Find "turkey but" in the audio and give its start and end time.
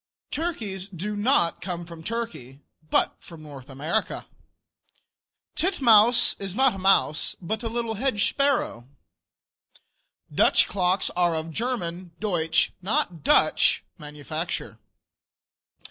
2.03-3.15